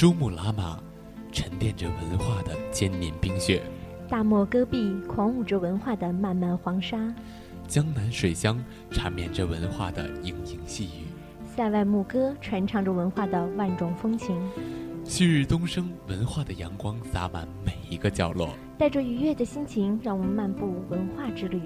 [0.00, 0.80] 珠穆朗玛
[1.30, 3.62] 沉淀着文化的千年冰雪，
[4.08, 7.14] 大漠戈壁狂舞着文化的漫漫黄沙，
[7.68, 8.58] 江南水乡
[8.90, 11.04] 缠绵着文化的盈盈细雨，
[11.44, 14.34] 塞外牧歌传唱着文化的万种风情。
[15.04, 18.48] 旭日东升，文化的阳光洒满每一个角落，
[18.78, 21.60] 带着愉悦的心情，让我们漫步文化之旅。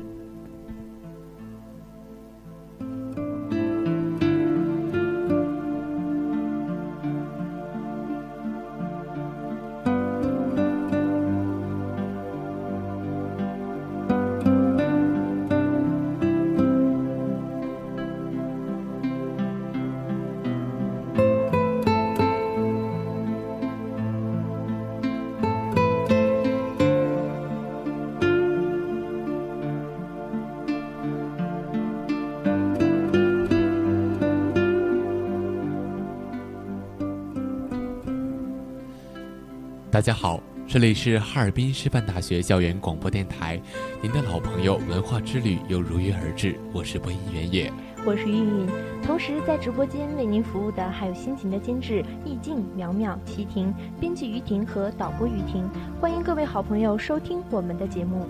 [39.94, 43.60] 大家好，这里是哈尔滨师范大学校园广播电台，
[44.02, 47.72] 您的老朋友文化之旅又如约而至，我是播音员野，
[48.04, 48.66] 我是玉云，
[49.04, 55.64] 同时在直播间为您服务的还有辛勤的监制易静、苗苗、齐婷、编辑于婷和导播于婷，
[56.00, 58.26] 欢迎各位好朋友收听我们的节目。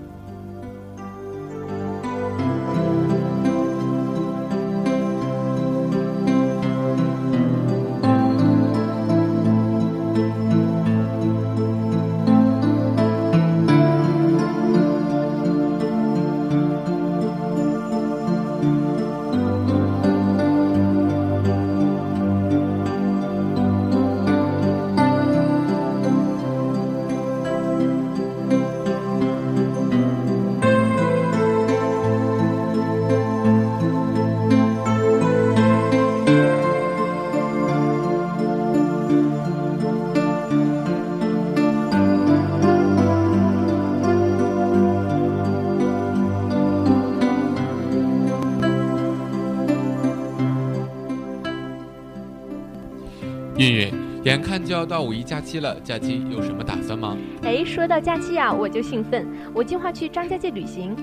[54.35, 57.15] 眼看就要到五一假期了，假期有什么打算吗？
[57.43, 60.93] 哎，说到假期啊，我就兴奋，我计划去张家界旅行。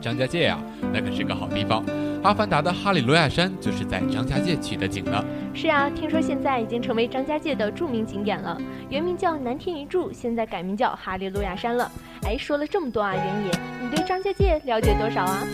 [0.00, 0.58] 张家界呀，
[0.90, 1.84] 那可是个好地方，
[2.22, 5.22] 《阿凡达》的哈利路亚山就是在张家界取的景呢。
[5.52, 8.58] 是啊，听说现在已经成为张家界的著名景点了，
[8.88, 11.92] 原名叫南天一柱，现在改名叫哈利路亚山了。
[12.22, 13.50] 哎，说了这么多啊，原野，
[13.82, 15.46] 你对张家界了解多少啊？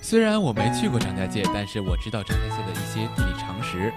[0.00, 3.92] 虽然我没去过张家界，但是我知道张家界的一些地理常识。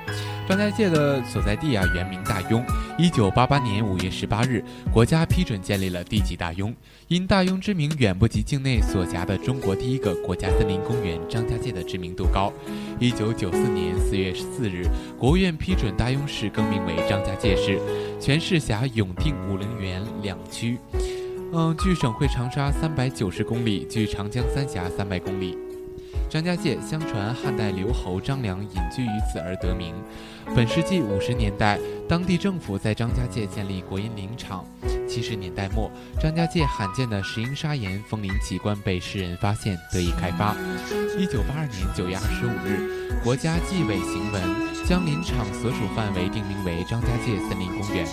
[0.47, 2.61] 张家界的所在地啊，原名大庸。
[2.97, 6.73] 一九八八年五月十八日，国家批准建立了地级大庸。
[7.07, 12.51] 因大庸之名远不及境内所辖的中国第一个国家森林公园张家界的知名度高。
[12.99, 14.85] 一九九四年四月四日，
[15.17, 17.79] 国务院批准大庸市更名为张家界市，
[18.19, 20.77] 全市辖永定、武陵源两区。
[21.53, 25.57] 嗯，距省会长沙三百九十公里，距长江三峡三百公里。
[26.31, 29.93] 张家界相传汉代留侯张良隐居于此而得名。
[30.55, 31.77] 本世纪五十年代，
[32.11, 34.65] 当地政府在张家界建立国营林场。
[35.07, 40.53] 七十年代末，张家界罕见的石英砂岩风林奇观被世人发现，得以开发。
[41.17, 44.43] 一九八二年九月二十五日，国家纪委行文
[44.85, 48.05] 将林场所属范围定名为张家界森林公园。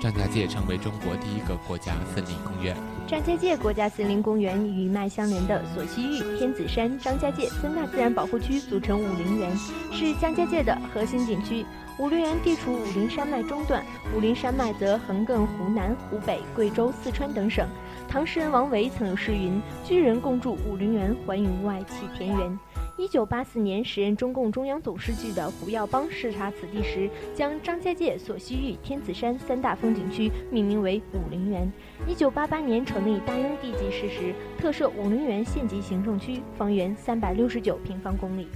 [0.00, 2.76] 张家界成为中国第一个国家森林公园。
[3.08, 9.50] 张家界国家森林公园与脉相连的索溪峪、天子山、张家界三大自然保护区组成武陵源，
[9.92, 11.66] 是张家界的核心景区。
[12.00, 13.84] 武陵源地处武陵山脉中段，
[14.16, 17.68] 武陵山脉则横亘湖南、湖北、贵州、四川等省。
[18.08, 22.58] 唐诗人王维曾有诗云：“居人共筑武陵源，寰宇外砌田园。”
[22.96, 31.70] 一九八四年，时任中共中央总书记的胡耀邦视察此地时，将张家界、索溪峪、天子山三大风景区命名为武陵源。
[32.08, 38.48] 一九八八年成立大庸地级市时，特设武陵源县级行政区，方圆三百六十九平方公里。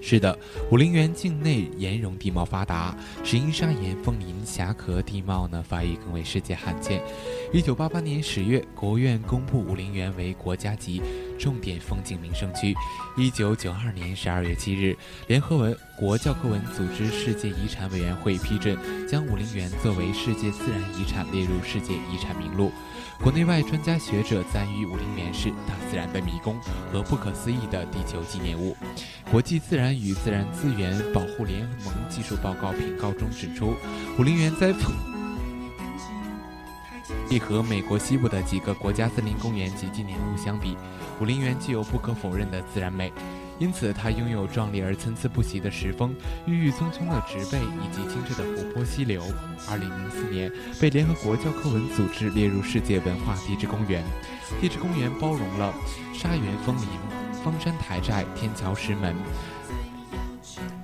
[0.00, 0.38] 是的，
[0.70, 2.94] 武陵源境内岩溶地貌发达，
[3.24, 7.02] 石英砂岩峰林峡壳地貌呢发育更为世界罕见。
[7.52, 11.02] 一九八八年十月，国务院公布武陵源为国家级
[11.38, 12.74] 重点风景名胜区。
[13.16, 14.96] 一九九二年十二月七日，
[15.26, 18.78] 联合文国教科文组织世界遗产委员会批准，
[19.08, 22.70] 将武陵源作为世界自然遗产列入世界遗产名录。
[23.22, 26.58] 国内外专家学者赞誉武陵源是大自然的迷宫
[26.92, 28.76] 和不可思议的地球纪念物。
[29.30, 33.74] 国际自然与自然资源保护联盟技术报告评告中指出，
[34.18, 34.72] 武陵源在
[37.40, 40.76] 和美国西部的几个国家森林公园及纪念物相比，
[41.20, 43.12] 武陵源具有不可否认的自然美。
[43.58, 46.14] 因此，它拥有壮丽而参差不齐的石峰、
[46.46, 49.22] 郁郁葱葱的植被以及清澈的湖泊溪流。
[49.68, 54.04] 二零零四年，被联合国教科文组织列入世界文化地质公园。
[54.60, 55.72] 地质公园包容了
[56.12, 56.86] 沙原峰林、
[57.42, 59.16] 方山台寨、天桥石门、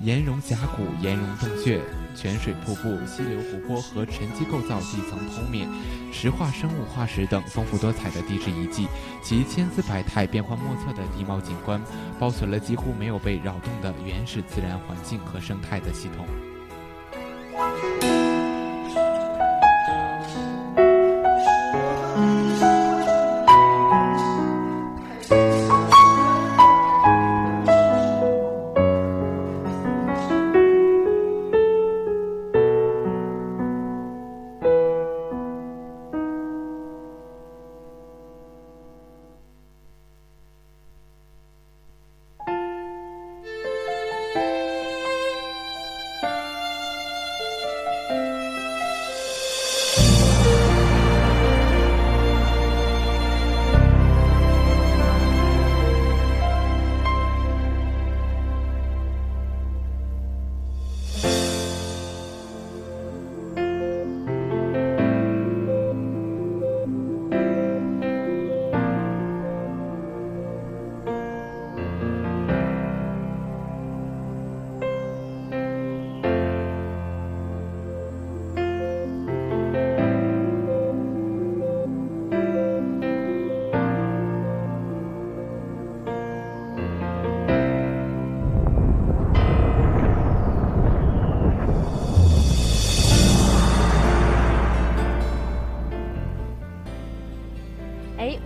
[0.01, 1.81] 岩溶峡谷、岩溶洞穴。
[2.14, 5.69] 泉水瀑布、溪流湖泊和沉积构造、地层剖面、
[6.12, 8.87] 石化生物化石等丰富多彩的地质遗迹，
[9.23, 11.81] 其千姿百态、变幻莫测的地貌景观，
[12.19, 16.26] 保存了几乎没有被扰动的原始自然环境和生态的系统。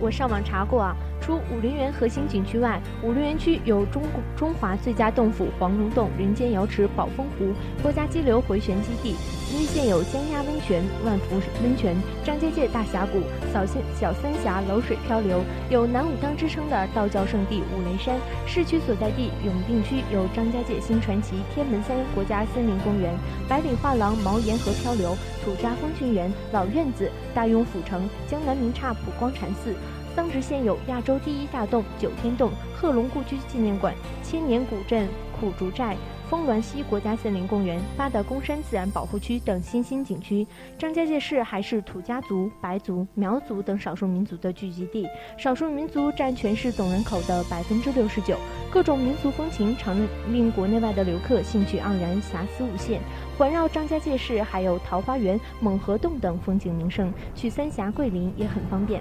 [0.07, 4.01] 我上网查过啊，除武陵源核心景区外，武陵源区有中
[4.37, 7.51] 中华最佳洞府黄龙洞、人间瑶池宝峰湖、
[7.83, 9.17] 国家激流回旋基地。
[9.53, 13.21] 因县有江鸭温泉、万福温泉、张家界大峡谷、
[13.53, 18.17] 小三小三峡冷水漂流，有南武当之称的道教圣地五雷山。
[18.45, 23.13] 市区所在地永定区有张家界新传奇天门山国家森林公园、
[23.47, 29.73] 百里画廊毛岩河漂流、土家风群园、老院子、大庸府城、江南名刹普光禅寺。
[30.17, 33.93] 桑植县有亚洲第一大洞九天洞、贺龙故居纪念馆、
[34.23, 35.07] 千年古镇
[35.39, 35.95] 苦竹寨。
[36.27, 40.45] 丰峦溪国家森林公园、八达公山自然保护区等新兴景区。
[40.75, 45.07] 张家界市还是土家族、白族、苗族等少数民族的聚集地，
[45.37, 48.35] 少数民族占全市总人口的百分之六十九。
[48.71, 49.95] 各种民族风情常
[50.29, 52.99] 令国内外的游客兴趣盎然、遐思无限。
[53.37, 58.99] 环绕张家界市还有桃花源、猛河洞等风景名胜，去三峡、桂林也很方便。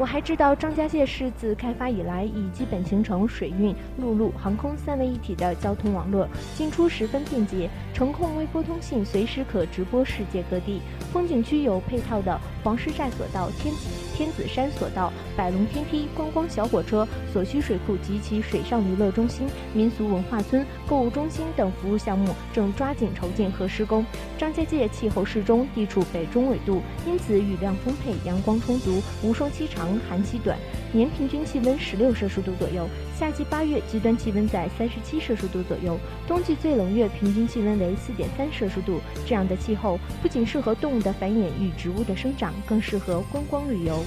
[0.00, 6.26] 我还知道，张家界市自开发以来，已基本形成水运、陆路、航空三位一体的交通网络，
[6.56, 10.80] 进出十分便捷，程控微波通信，随时可直播世界各地。
[11.12, 13.74] 风景区有配套的黄石寨索道、天
[14.14, 24.04] 天子山索道、百龙天梯、观光小火车、所需水库及其水上娱乐中心、民俗文化村、购物中心等服务项目正抓紧筹建和施工。
[24.36, 29.98] 张家界气候适中，地处北中纬度，因此雨量丰沛，阳光充足，无霜期长。
[30.10, 30.58] 寒期短，
[30.92, 32.86] 年平均气温十六摄氏度左右。
[33.18, 39.00] 夏季八月极端气温在三十七摄氏度左右，冬季最冷月平均气温为四点三摄氏度。
[39.26, 44.04] 这样的气候不仅适合动物的繁衍与植物的生长，更适合观光旅游。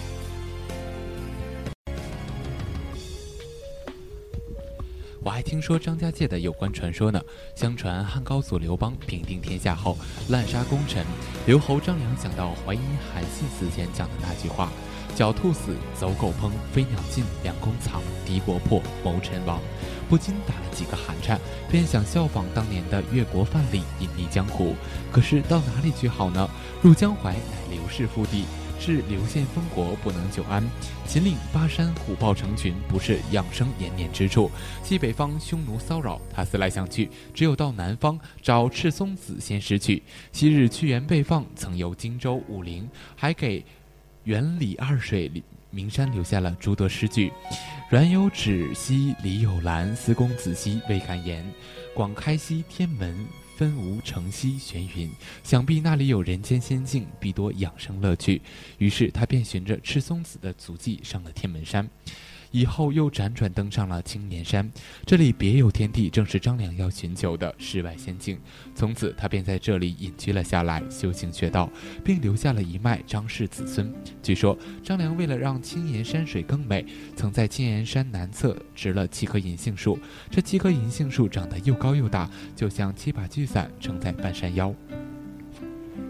[5.23, 7.21] 我，还听说张家界的有关传说呢。
[7.55, 11.05] 相传汉高祖刘邦平定天下后，滥杀功臣，
[11.45, 12.81] 刘侯张良想到淮阴
[13.13, 14.69] 韩信死前讲的那句话
[15.15, 19.61] ：“狡兔死，走狗烹，飞鸟尽，良弓藏，敌国破，谋臣亡。”
[20.09, 21.39] 不禁打了几个寒颤，
[21.71, 24.75] 便想效仿当年的越国范蠡，隐匿江湖。
[25.11, 26.49] 可是到哪里去好呢？
[26.81, 28.43] 入江淮乃刘氏腹地。
[28.85, 30.61] 是流县封国不能久安，
[31.07, 34.51] 秦岭巴山虎豹成群，不是养生延年之处。
[34.83, 40.03] 西北方匈奴骚扰，他思来想去，只有到南方找赤松子先师去。
[40.33, 43.63] 昔日屈原被放，曾游荆州、武陵，还给
[44.25, 45.31] 元李二水
[45.69, 47.31] 名山留下了诸多诗句
[47.89, 51.49] ：“阮有芷兮李有兰，思公子兮未敢言。
[51.95, 53.25] 广开兮天门。”
[53.55, 55.11] 分无城西玄云，
[55.43, 58.41] 想必那里有人间仙境，必多养生乐趣。
[58.77, 61.87] 于是他便循着赤松子的足迹上了天门山。
[62.53, 64.71] 以后又辗转登上了青年山，
[65.07, 68.39] 这里别有天地，正是张良要寻求的世外仙境。
[68.75, 71.67] 从此，他便在这里隐居了下来，修行学道，
[72.05, 73.91] 并留下了一脉张氏子孙。
[74.21, 79.97] 据说，张良为了让青岩山水更美，曾在青岩山南侧植了七棵银杏树。
[80.29, 84.71] 这七棵银杏树长得又高又大，就像七把巨伞撑在半山腰。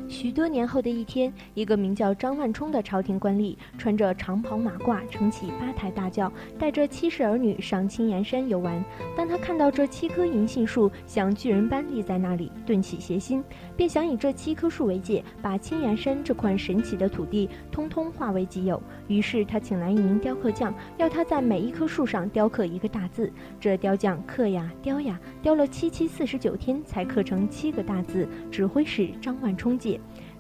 [0.08, 8.84] 许多年后的一天，一个名叫张万冲的朝廷官吏，穿着长袍马褂，撑起八抬大轿，带着七世儿女上青岩山游玩。
[9.18, 13.44] 当他看到这七棵银杏树像巨人般立在那里，顿起邪心，
[13.76, 18.82] 便想以这七棵树为界，把青岩山这块神奇的土地通通化为己有。
[19.08, 23.32] 于是他请来一名雕刻匠，要他在每一棵树上雕刻一个大字。
[23.60, 28.28] 这雕匠刻呀雕呀，雕了七七四十九天，才刻成七个大字。
[28.52, 29.78] 指挥使张万冲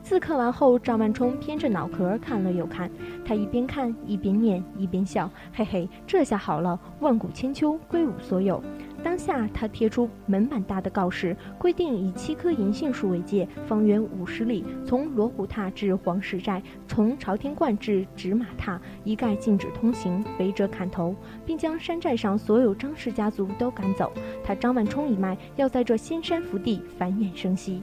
[0.01, 2.91] 字刻完后，张万冲偏着脑壳看了又看，
[3.23, 8.61] 他一边看一边念一边笑，嘿嘿，这下好了，万古千秋归吾所有。
[9.01, 24.11] 当下他贴出门板大的告示，规定以七棵银杏树为界，方圆五十里，从罗湖塔至黄石寨，从朝天观至纸马塔，一概禁止通行，违者砍头，并将山寨上所有张氏家族都赶走。
[24.43, 27.81] 他张万冲一脉要在这仙山福地繁衍生息。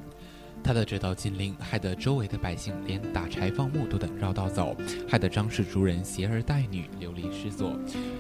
[0.62, 4.76] 他的这道禁令，害得周围的百姓连打柴放牧都得绕道走，
[5.08, 7.72] 害得张氏族人携儿带女流离失所。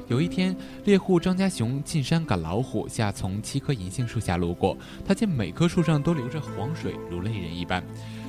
[0.08, 7.84] 有一天，猎户张家雄进山赶老虎，下从七棵银杏树下路过，他见每棵树上都流着黄水，如泪人一般。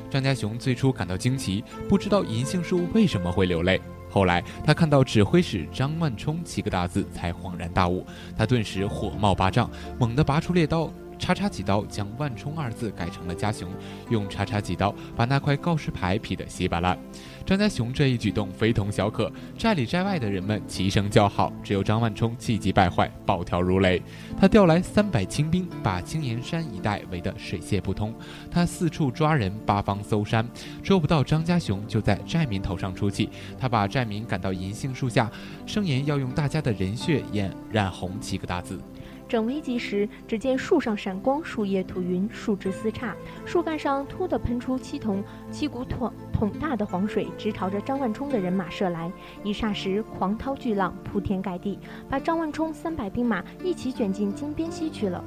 [0.09, 3.81] 张家雄最初感到惊奇，不知道银杏树为什么会流泪。
[4.09, 8.05] 后来，他看到指挥使张万冲七个大字，才恍然大悟。
[8.37, 10.91] 他顿时火冒八丈，猛地拔出猎刀。
[11.21, 13.69] 叉叉几刀将“万冲”二字改成了“家雄”，
[14.09, 16.97] 用叉叉几刀把那块告示牌劈得稀巴烂。
[17.45, 21.53] 张家雄这一举动非同小可，寨里寨外的人们齐声叫好。
[21.63, 24.01] 只有张万冲气急败坏，暴跳如雷。
[24.39, 28.11] 他调来三百清兵，把青岩山一带围得水泄不通。
[28.49, 30.43] 他四处抓人，八方搜山，
[30.81, 33.29] 捉不到张家雄，就在寨民头上出气。
[33.59, 35.29] 他把寨民赶到银杏树下，
[35.67, 38.81] 声言要用大家的人血染染红七个大字。
[39.31, 49.09] 正危急时，只见树上闪光，树叶吐云，树枝撕叉，树干上突地喷出七桶七股桶桶大的黄水，直朝着张万冲的人马射来。
[49.41, 55.23] 一霎时，狂涛巨浪铺天盖地，把张万冲三百兵马一起卷进金边溪去了。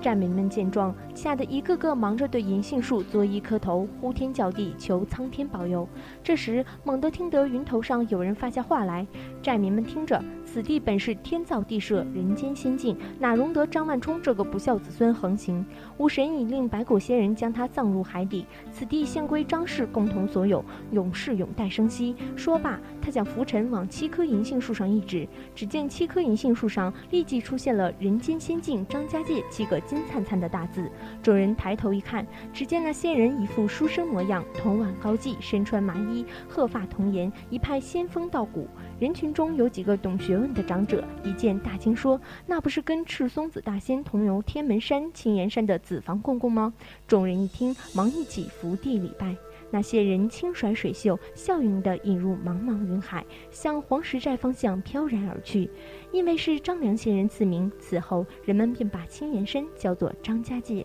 [0.00, 5.86] 战民们见状，吓得一个个忙着对银杏树作揖磕头，呼天叫地，求苍天保佑。
[6.24, 9.06] 这时，猛地听得云头上有人发下话来，
[9.42, 10.18] 战民们听着。
[10.52, 15.64] 此地本是天造地设，人间仙境，哪容得张万冲这个不孝子孙横行？
[15.96, 22.16] 武神已令白骨仙人将他葬入海底，此地现归张氏共同所有，永世永代生息。
[22.34, 30.90] 说罢，他将拂尘往七棵银杏树上一指，只见七棵银杏树上立即出现了“人间仙境张家界”七个金灿灿的大字。
[31.22, 38.66] 众人抬头一看，只见那仙人一副书生模样，头挽高髻，身穿麻衣，鹤发童颜，一派仙风道骨。
[39.00, 46.74] 人群中有几个懂学问的长者，一见大惊，说：“那不是跟赤松子大仙同游天门山、青岩山的子房公公吗？”
[47.08, 49.34] 众人一听，忙一起伏地礼拜。
[49.70, 55.70] 那些人轻甩水袖，笑盈地引入茫茫云海，向黄石寨方向飘然而去。
[56.12, 60.84] 因为是张良仙人赐名，此后人们便把青岩山叫做张家界。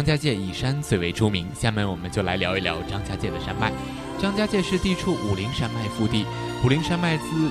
[0.00, 1.46] 张家界以山最为出名。
[1.54, 3.70] 下面我们就来聊一聊张家界的山脉。
[4.18, 6.24] 张家界是地处武陵山脉腹地，
[6.64, 7.50] 武陵山脉自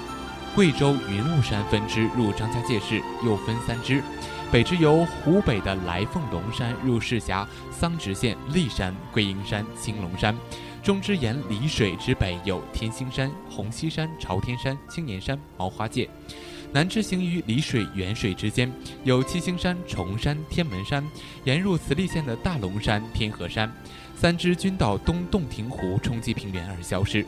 [0.55, 4.01] 贵州云雾山分支入张家界市，又分三支。
[4.51, 10.33] 北支由湖北的来凤龙山入市辖桑植县骊山、桂英山、青龙山；
[10.81, 16.09] 中支沿丽水之北有天星山、红溪山、朝天山、青年山、毛花界；
[16.71, 18.71] 南支行于澧水、沅水之间，
[19.03, 21.03] 有七星山、崇山、天门山；
[21.43, 23.71] 沿入慈利县的大龙山、天河山。
[24.15, 27.25] 三支均到东洞庭湖冲击平原而消失。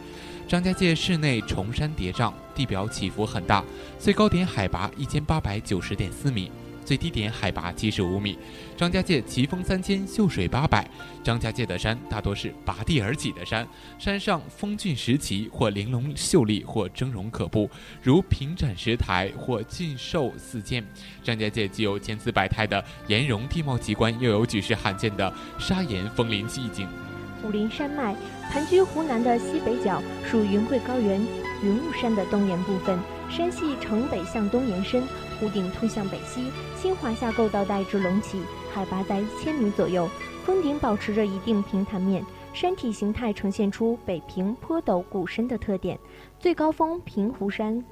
[0.47, 3.63] 张家界市内崇山叠嶂，地表起伏很大，
[3.97, 6.51] 最高点海拔一千八百九十点四米。
[6.83, 8.37] 最低点海拔七十五米，
[8.75, 10.87] 张家界奇峰三千，秀水八百。
[11.23, 13.67] 张家界的山大多是拔地而起的山，
[13.99, 17.69] 山上峰峻石奇，或玲珑秀丽，或峥嵘可怖，
[18.01, 20.83] 如平展石台，或巨兽似剑。
[21.23, 26.87] 张家界既有千姿百态的岩溶地貌奇观，又有举世罕见的砂岩峰林奇景。
[27.43, 28.15] 武陵山脉
[28.51, 31.19] 盘踞湖南的西北角，属云贵高原
[31.63, 32.99] 云雾山的东延部分。
[33.29, 35.03] 山系呈北向东延伸，
[35.41, 38.39] 屋顶通向北西，新华夏构造带至隆起，
[38.73, 40.07] 海拔在一千米左右，
[40.45, 42.23] 峰顶保持着一定平坦面，
[42.53, 45.97] 山体形态呈现出北平坡陡谷深的特点。
[46.39, 47.83] 最高峰平湖山。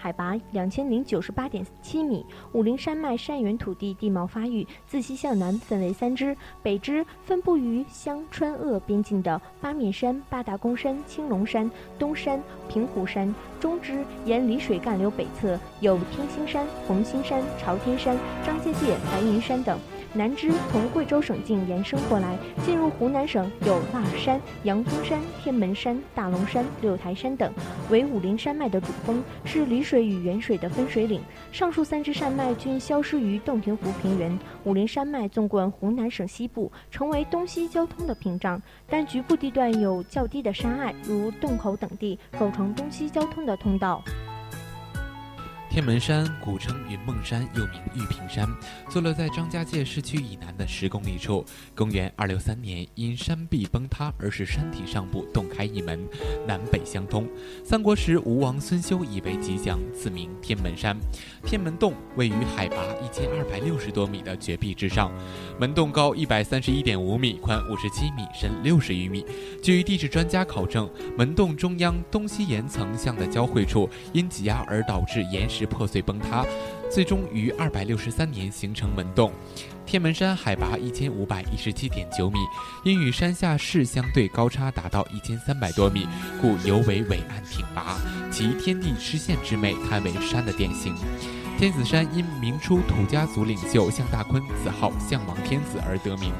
[0.00, 19.78] 海拔两千零九十八点七米，武陵山脉山原土地地貌发育，自西向南分为三支，北支分布于湘川鄂边境的八面山、八大公山、青龙山、东山、平湖山；中支沿丽水干流北侧有天星山、红星山、朝天山、张家界、白云山等。
[20.12, 27.52] 南支从贵州省境延伸过来，进入湖南省有腊山、阳峰山、天门山、大龙山、六台山等，
[27.90, 31.20] 为武陵山脉的主峰，是丽水与沅水的分水岭。
[31.52, 34.36] 上述三支山脉均消失于洞庭湖平原。
[34.64, 44.02] 武陵山脉纵贯湖南省西部，成为东西交通的屏障，但局部地段有较低的山隘，如洞口等地，构成东西交通的通道。
[45.70, 48.44] 天门山古称云梦山，又名玉屏山，
[48.88, 51.46] 坐落在张家界市区以南的十公里处。
[51.76, 56.00] 公元二六三年，因山壁崩塌而使山体上部洞开一门，
[56.44, 57.24] 南北相通。
[57.64, 60.98] 三国时，吴王孙休以为吉祥，赐名天门山。
[61.44, 65.12] 天门洞位于海拔一千二百六十多米的绝壁之上，
[65.56, 69.24] 门洞高一百三十一点五米，宽五十七米，深六十余米。
[69.62, 75.59] 据地质专家考证，门洞中央东西岩层相的交汇处因挤压而导致岩石。
[75.66, 76.44] 破碎崩塌，
[76.90, 79.32] 最终于二百六十三年形成门洞。
[79.86, 82.38] 天门山海拔一千五百一十七点九米，
[82.84, 86.06] 因与山下市相对高差达到一千三百多米，
[86.40, 87.98] 故尤为伟岸挺拔，
[88.30, 90.94] 其天地失线之美，堪为山的典型。
[91.60, 96.32] 天子山因明初土家族领袖向大坤子号项王天子而得名。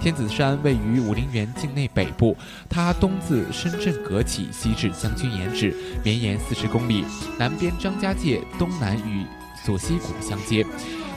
[0.00, 2.36] 天子山位于武陵源境内北部，
[2.70, 7.04] 它东自深圳阁起，西至将军岩止，绵延四十公里，
[7.36, 9.26] 南边张家界，东南与
[9.64, 10.64] 索溪谷相接。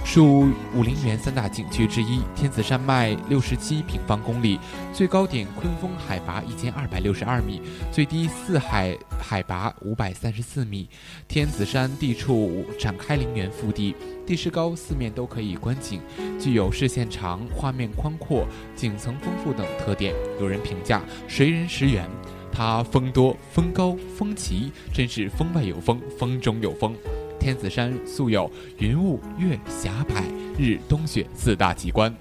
[0.03, 4.59] 属武陵源三大景区之一，天子山脉六十七平方公里，
[4.91, 7.61] 最高点昆峰海拔一千二百六十二米，
[7.93, 10.89] 最低四海海拔五百三十四米。
[11.29, 13.95] 天子山地处展开陵园腹地，
[14.27, 16.01] 地势高，四面都可以观景，
[16.37, 20.13] 具有视线长、画面宽阔、景层丰富等特点。
[20.41, 22.05] 有人评价“谁人识园”，
[22.51, 26.93] 它峰多、峰高、峰奇，真是峰外有峰，峰中有峰。
[27.41, 30.23] 天子山素有云雾、月、霞、白
[30.59, 32.13] 日、冬雪四大奇观。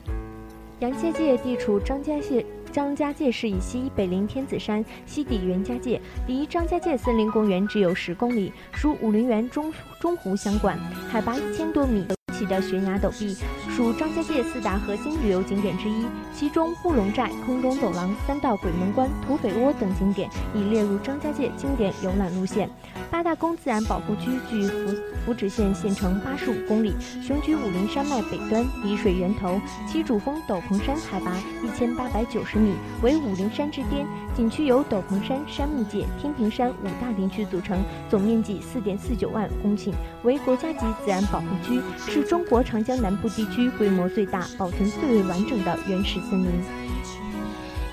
[0.78, 10.78] 杨家界地处张家界张家界市以西，北临天子山，西抵袁家界，离张家界森林公园只有十公里，属武陵源中中湖相管，
[11.10, 12.06] 海拔一千多米。
[12.40, 13.36] 起的悬崖陡壁，
[13.68, 16.06] 属张家界四大核心旅游景点之一。
[16.34, 22.70] 其中乌龙寨、空中走廊、三道鬼门关、土匪窝等景点已列入张家界经典游览路线。
[23.10, 29.60] 八大宫自然保护区距福福祉县县城八十五公里，雄居武陵山脉北端，洱水源头。
[29.86, 32.72] 其主峰斗篷山海拔一千八百九十米，
[33.02, 34.06] 为武陵山之巅。
[34.34, 46.48] 景区由斗篷山、山木界、天平山五大林区组成，总面积四点四九万公顷，为国家级自然保护区，是中国长江南部地区规模最大、保存最为完整的原始森林。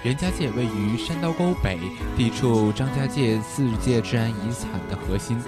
[0.03, 1.79] 袁家界位于山刀沟北，
[2.15, 5.39] 地处张家界世界自然遗产的核心。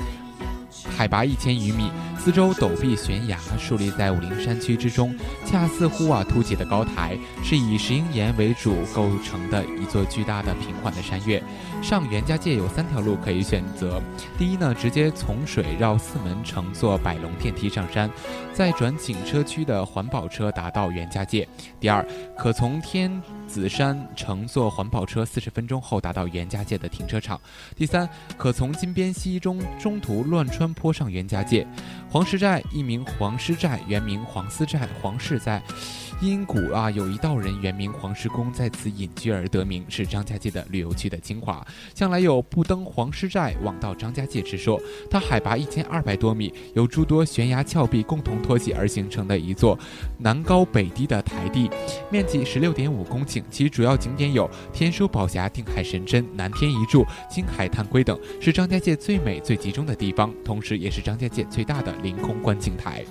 [1.00, 11.42] 海拔一千余米，四周陡壁悬崖树立在武陵山区之中，恰似乎啊凸起的高台，是以石英岩为主构成的一座巨大的平缓的山岳。
[11.82, 14.02] 上袁家界有三条路可以选择：
[14.38, 18.12] 第一呢，直接从水绕四门，乘坐百龙电梯上山，
[18.52, 21.48] 再转景车区的环保车达到袁家界；
[21.80, 22.06] 第二，
[22.38, 23.10] 可从天
[23.50, 27.36] 紫山乘坐环保车四十分钟后达到袁家界的停车场；
[27.76, 28.08] 第三，
[28.38, 31.66] 可从金边溪中中途乱穿坡上袁家界。
[32.08, 35.62] 黄石寨一名黄石寨，原名黄思寨、黄氏寨。
[36.22, 41.66] 因古啊有一道人原名黄石公，在此隐居而得名，是张家界的旅游区的精华。
[41.96, 44.78] 向来有不登黄石寨，枉到张家界之说。
[45.10, 49.80] 它海拔一千二百多米，由诸多悬崖峭壁共同托起而形成的一座
[50.18, 51.70] 南高北低的台地，
[52.12, 53.42] 面积十六点五公顷。
[53.50, 63.06] 其主要景点有天书宝匣、定海神针、南天一柱、金海探龟等，是张家界最美最集中的地方，同时也是张家界最大的凌空观景台。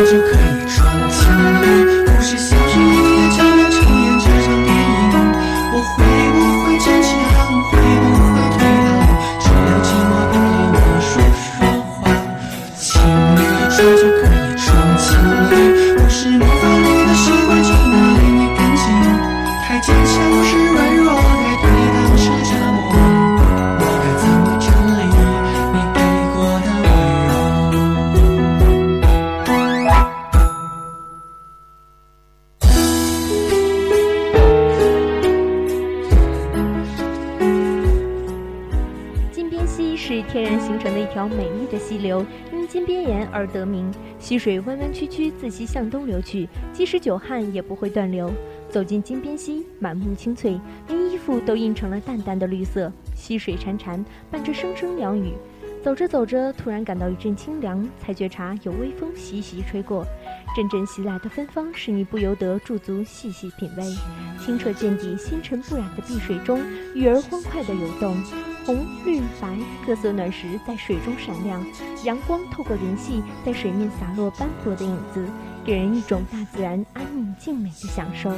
[0.00, 0.51] 就可以
[40.32, 48.32] 天然形成的一条美丽的溪流，因金边岩而得名，溪水弯弯曲曲，自西向东流去，即使久旱也不会断流。
[48.70, 52.90] 走进金边溪，满目青翠，连衣服都映成了淡淡的绿色。
[53.14, 55.34] 溪水潺潺，伴着声声鸟语。
[55.82, 60.02] 走着走着，突然感到一阵清凉，才觉察有微风习习吹过，
[60.56, 63.84] 阵阵袭来的芬芳，使你不由得驻足细细品味。
[64.42, 66.58] 清澈见底、星辰不染的碧水中，
[66.94, 68.16] 鱼儿欢快地游动。
[68.64, 71.64] 红、绿、白各色卵石在水中闪亮，
[72.04, 75.26] 阳光透过云隙在水面洒落斑驳的影子，
[75.64, 78.30] 给人一种大自然安宁静美的享受。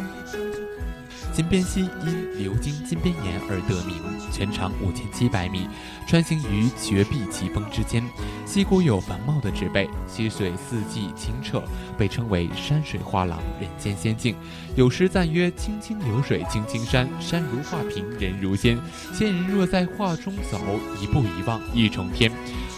[1.33, 3.96] 金边溪因流经金边岩而得名，
[4.31, 5.68] 全长五千七百米，
[6.07, 8.05] 穿行于绝壁奇峰之间。
[8.46, 11.62] 溪谷有繁茂的植被，溪水四季清澈，
[11.98, 14.37] 被称为山水画廊，人间仙境。
[14.77, 18.79] 有诗赞曰：“清清流水青青山，山如画屏，人如仙。
[19.12, 20.59] 仙人若在画中走，
[21.00, 22.31] 一步一望一重天。”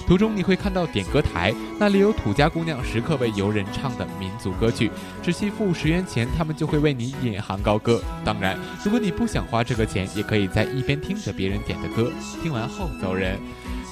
[0.07, 4.88] 途中你会看到点歌台，那里有土家姑娘时刻为游人唱的民族歌曲，
[5.20, 8.01] 只需付十元钱，他们就会为你引吭高歌。
[8.27, 12.11] 当然，如果你不想花这个钱，也可以在一边听着别人点的歌，
[12.43, 13.39] 听完后走人。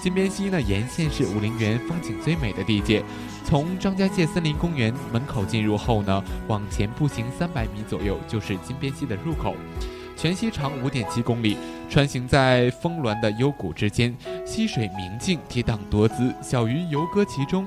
[0.03, 3.05] 金边溪呢，沿线是武陵源风景最美的地界。
[3.45, 9.55] 从张家界森林公园门口进入后呢，往前步行三百米左右就是金边溪的入口。
[10.17, 11.57] 全溪长五点七公里，
[11.89, 14.13] 穿行在峰峦的幽谷之间，
[14.45, 17.65] 溪水明净，跌宕多姿，小鱼游歌其中。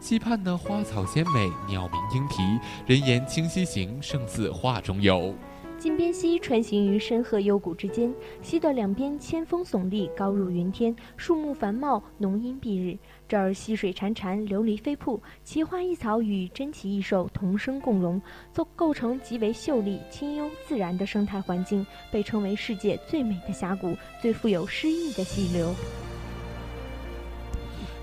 [0.00, 2.42] 溪畔的花草鲜美，鸟鸣莺啼，
[2.86, 5.34] 人言清溪行，胜似画中游。
[5.80, 8.12] 金边溪穿行于深壑幽谷之间，
[8.42, 12.98] 溪的两边千峰耸立，高入云天，树木繁茂，浓荫蔽日。
[13.26, 18.20] 这儿溪水潺潺，琉璃飞瀑，奇花异草与珍奇异兽同生共荣，
[18.52, 25.74] 构构成极为秀丽、清幽、自然的生态环境，被称为世界最美的峡谷，最富有诗意的溪流。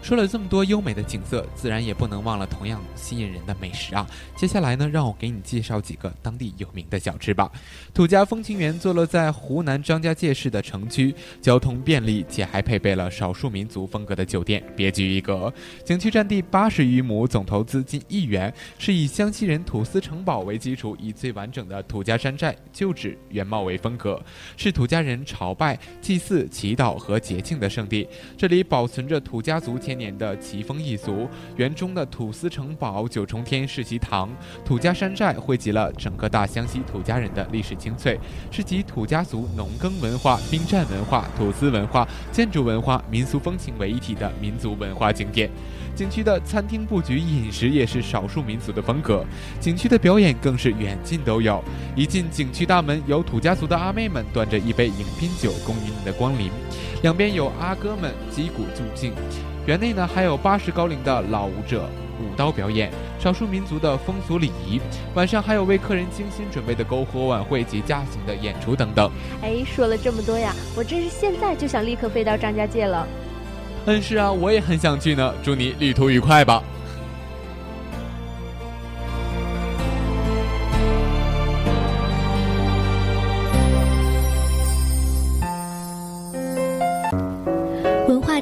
[0.07, 4.07] 说了这么多优美的景色，自然也不能忘了同样吸引人的美食啊！
[4.37, 7.51] 接下来呢，让我给你介绍几个当地有名的小吃吧。
[7.93, 15.53] 土家风情园坐落在湖南张家界市的城区，交通便利，且还配备了少数民族风格的酒店，别具一格。
[15.83, 24.23] 景区占地八十余亩，总投资近亿元，是以湘西人土司城堡为基础，以最完整的土家山寨旧址原貌为风格，
[24.55, 28.07] 是土家人朝拜、祭祀、祈祷和节庆的圣地。
[28.37, 34.29] 这里保存着土家族前年的奇风异俗，园中的土司城堡、九重天世袭堂、
[34.63, 38.19] 土家山寨汇集了整个大湘西土家人的历史精粹，
[38.51, 45.49] 是集土家族农耕文化、兵战文化、土司文化、建筑文化、民俗风情为一体的民族文化景点。
[45.95, 49.25] 景区的餐厅布局、饮食也是少数民族的风格，
[49.59, 51.63] 景区的表演更是远近都有。
[51.95, 56.51] 一进景区大门，有土家族的阿妹们端着一杯迎宾酒恭迎你的光临，
[57.01, 59.11] 两边有阿哥们击鼓助兴。
[59.67, 61.89] 园内呢还有八十高龄的老舞者
[62.21, 64.79] 舞刀表演、少数民族的风俗礼仪。
[65.13, 69.11] 晚上还有为客人精心准备的篝火晚会及大型的演出等等。
[69.41, 73.05] 哎，说了这么多呀，我真是现在就想立刻飞到张家界了。
[73.87, 75.33] 嗯，是啊，我也很想去呢。
[75.43, 76.63] 祝你旅途愉快吧。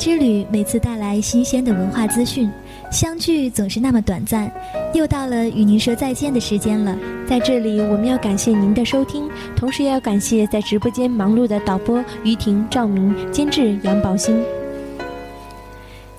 [0.06, 2.48] 之旅每次带来新鲜的文化资讯，
[2.92, 4.52] 相聚总是那么短暂，
[4.94, 6.96] 又到了与您说再见的时间了。
[7.28, 14.40] 在这里，我们要感谢您的收听，同时也要感谢在直播间忙碌的导播于婷、赵明，监制杨宝兴。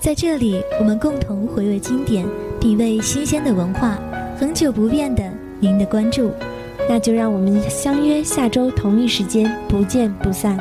[0.01, 2.25] 在这里，我们共同回味经典，
[2.59, 3.97] 品味新鲜的文化，
[4.37, 5.23] 恒久不变的
[5.61, 6.29] 您的关注。
[6.89, 10.59] 那就让我们相约下周同一时间，不见不散。